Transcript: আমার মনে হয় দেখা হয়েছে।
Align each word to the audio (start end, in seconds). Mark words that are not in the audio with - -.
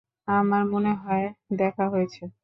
আমার 0.31 0.63
মনে 0.65 0.91
হয় 0.95 1.25
দেখা 1.59 1.85
হয়েছে। 1.89 2.23